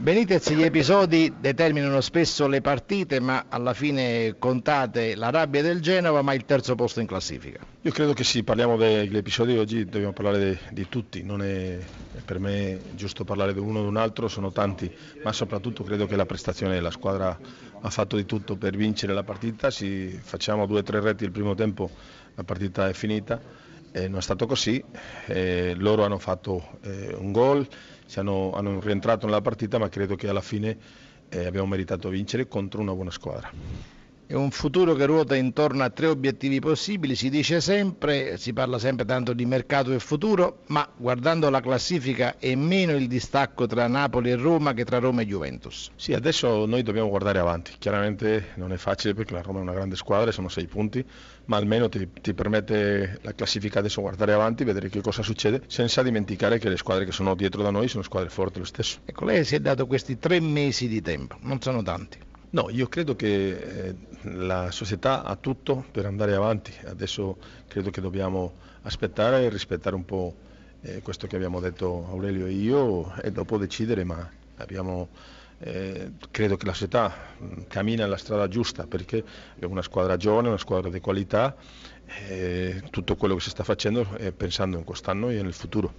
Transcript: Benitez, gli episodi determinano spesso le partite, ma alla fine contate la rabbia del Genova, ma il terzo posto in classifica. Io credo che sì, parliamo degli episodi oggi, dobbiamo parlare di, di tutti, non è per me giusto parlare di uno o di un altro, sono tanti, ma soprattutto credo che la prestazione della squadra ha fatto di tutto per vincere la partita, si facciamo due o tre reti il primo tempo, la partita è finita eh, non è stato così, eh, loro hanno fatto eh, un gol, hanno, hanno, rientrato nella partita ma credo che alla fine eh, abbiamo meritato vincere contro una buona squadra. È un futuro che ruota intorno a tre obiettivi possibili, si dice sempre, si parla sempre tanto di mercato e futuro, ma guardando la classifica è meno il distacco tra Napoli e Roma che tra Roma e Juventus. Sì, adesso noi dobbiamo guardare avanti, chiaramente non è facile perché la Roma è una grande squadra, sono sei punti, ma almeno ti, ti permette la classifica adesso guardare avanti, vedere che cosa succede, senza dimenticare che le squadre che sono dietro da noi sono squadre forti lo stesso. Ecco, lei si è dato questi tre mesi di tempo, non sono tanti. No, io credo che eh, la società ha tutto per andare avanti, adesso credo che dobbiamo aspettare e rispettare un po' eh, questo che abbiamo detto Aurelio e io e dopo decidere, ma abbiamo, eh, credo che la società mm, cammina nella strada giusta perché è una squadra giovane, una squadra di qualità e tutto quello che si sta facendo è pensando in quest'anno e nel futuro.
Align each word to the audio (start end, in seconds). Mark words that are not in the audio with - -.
Benitez, 0.00 0.50
gli 0.54 0.62
episodi 0.62 1.30
determinano 1.38 2.00
spesso 2.00 2.46
le 2.46 2.62
partite, 2.62 3.20
ma 3.20 3.44
alla 3.50 3.74
fine 3.74 4.34
contate 4.38 5.14
la 5.14 5.28
rabbia 5.28 5.60
del 5.60 5.82
Genova, 5.82 6.22
ma 6.22 6.32
il 6.32 6.46
terzo 6.46 6.74
posto 6.74 7.00
in 7.00 7.06
classifica. 7.06 7.58
Io 7.82 7.90
credo 7.90 8.14
che 8.14 8.24
sì, 8.24 8.42
parliamo 8.42 8.78
degli 8.78 9.14
episodi 9.14 9.58
oggi, 9.58 9.84
dobbiamo 9.84 10.14
parlare 10.14 10.38
di, 10.38 10.58
di 10.70 10.88
tutti, 10.88 11.22
non 11.22 11.42
è 11.42 11.78
per 12.24 12.38
me 12.38 12.80
giusto 12.94 13.24
parlare 13.24 13.52
di 13.52 13.58
uno 13.58 13.80
o 13.80 13.82
di 13.82 13.88
un 13.88 13.98
altro, 13.98 14.26
sono 14.26 14.50
tanti, 14.50 14.90
ma 15.22 15.34
soprattutto 15.34 15.84
credo 15.84 16.06
che 16.06 16.16
la 16.16 16.24
prestazione 16.24 16.72
della 16.72 16.90
squadra 16.90 17.38
ha 17.82 17.90
fatto 17.90 18.16
di 18.16 18.24
tutto 18.24 18.56
per 18.56 18.76
vincere 18.76 19.12
la 19.12 19.22
partita, 19.22 19.70
si 19.70 20.18
facciamo 20.22 20.64
due 20.64 20.78
o 20.78 20.82
tre 20.82 21.00
reti 21.00 21.24
il 21.24 21.30
primo 21.30 21.54
tempo, 21.54 21.90
la 22.36 22.44
partita 22.44 22.88
è 22.88 22.94
finita 22.94 23.68
eh, 23.92 24.08
non 24.08 24.18
è 24.18 24.22
stato 24.22 24.46
così, 24.46 24.82
eh, 25.26 25.74
loro 25.76 26.04
hanno 26.04 26.18
fatto 26.18 26.78
eh, 26.82 27.14
un 27.18 27.32
gol, 27.32 27.66
hanno, 28.16 28.52
hanno, 28.52 28.80
rientrato 28.80 29.26
nella 29.26 29.40
partita 29.40 29.78
ma 29.78 29.88
credo 29.88 30.16
che 30.16 30.28
alla 30.28 30.40
fine 30.40 30.76
eh, 31.28 31.46
abbiamo 31.46 31.66
meritato 31.66 32.08
vincere 32.08 32.48
contro 32.48 32.80
una 32.80 32.92
buona 32.92 33.10
squadra. 33.10 33.50
È 34.30 34.34
un 34.34 34.52
futuro 34.52 34.94
che 34.94 35.06
ruota 35.06 35.34
intorno 35.34 35.82
a 35.82 35.90
tre 35.90 36.06
obiettivi 36.06 36.60
possibili, 36.60 37.16
si 37.16 37.30
dice 37.30 37.60
sempre, 37.60 38.38
si 38.38 38.52
parla 38.52 38.78
sempre 38.78 39.04
tanto 39.04 39.32
di 39.32 39.44
mercato 39.44 39.90
e 39.90 39.98
futuro, 39.98 40.58
ma 40.68 40.88
guardando 40.96 41.50
la 41.50 41.60
classifica 41.60 42.38
è 42.38 42.54
meno 42.54 42.92
il 42.92 43.08
distacco 43.08 43.66
tra 43.66 43.88
Napoli 43.88 44.30
e 44.30 44.36
Roma 44.36 44.72
che 44.72 44.84
tra 44.84 45.00
Roma 45.00 45.22
e 45.22 45.26
Juventus. 45.26 45.90
Sì, 45.96 46.12
adesso 46.12 46.64
noi 46.64 46.84
dobbiamo 46.84 47.08
guardare 47.08 47.40
avanti, 47.40 47.72
chiaramente 47.76 48.50
non 48.54 48.70
è 48.72 48.76
facile 48.76 49.14
perché 49.14 49.34
la 49.34 49.42
Roma 49.42 49.58
è 49.58 49.62
una 49.62 49.72
grande 49.72 49.96
squadra, 49.96 50.30
sono 50.30 50.48
sei 50.48 50.68
punti, 50.68 51.04
ma 51.46 51.56
almeno 51.56 51.88
ti, 51.88 52.08
ti 52.20 52.32
permette 52.32 53.18
la 53.22 53.34
classifica 53.34 53.80
adesso 53.80 54.00
guardare 54.00 54.32
avanti, 54.32 54.62
vedere 54.62 54.90
che 54.90 55.00
cosa 55.00 55.24
succede, 55.24 55.62
senza 55.66 56.04
dimenticare 56.04 56.60
che 56.60 56.68
le 56.68 56.76
squadre 56.76 57.04
che 57.04 57.10
sono 57.10 57.34
dietro 57.34 57.62
da 57.64 57.70
noi 57.70 57.88
sono 57.88 58.04
squadre 58.04 58.28
forti 58.28 58.60
lo 58.60 58.64
stesso. 58.64 59.00
Ecco, 59.06 59.24
lei 59.24 59.44
si 59.44 59.56
è 59.56 59.58
dato 59.58 59.88
questi 59.88 60.20
tre 60.20 60.38
mesi 60.38 60.86
di 60.86 61.02
tempo, 61.02 61.36
non 61.40 61.60
sono 61.60 61.82
tanti. 61.82 62.28
No, 62.52 62.68
io 62.68 62.88
credo 62.88 63.14
che 63.14 63.86
eh, 63.88 63.96
la 64.22 64.72
società 64.72 65.22
ha 65.22 65.36
tutto 65.36 65.84
per 65.92 66.04
andare 66.04 66.34
avanti, 66.34 66.74
adesso 66.84 67.38
credo 67.68 67.90
che 67.90 68.00
dobbiamo 68.00 68.54
aspettare 68.82 69.44
e 69.44 69.48
rispettare 69.48 69.94
un 69.94 70.04
po' 70.04 70.34
eh, 70.80 71.00
questo 71.00 71.28
che 71.28 71.36
abbiamo 71.36 71.60
detto 71.60 72.06
Aurelio 72.08 72.46
e 72.46 72.50
io 72.52 73.14
e 73.22 73.30
dopo 73.30 73.56
decidere, 73.56 74.02
ma 74.02 74.28
abbiamo, 74.56 75.10
eh, 75.58 76.14
credo 76.32 76.56
che 76.56 76.66
la 76.66 76.72
società 76.72 77.14
mm, 77.40 77.62
cammina 77.68 78.02
nella 78.02 78.16
strada 78.16 78.48
giusta 78.48 78.86
perché 78.88 79.24
è 79.56 79.64
una 79.64 79.82
squadra 79.82 80.16
giovane, 80.16 80.48
una 80.48 80.58
squadra 80.58 80.90
di 80.90 80.98
qualità 81.00 81.56
e 82.04 82.82
tutto 82.90 83.14
quello 83.14 83.36
che 83.36 83.42
si 83.42 83.50
sta 83.50 83.62
facendo 83.62 84.12
è 84.16 84.32
pensando 84.32 84.76
in 84.76 84.82
quest'anno 84.84 85.28
e 85.28 85.40
nel 85.40 85.52
futuro. 85.52 85.94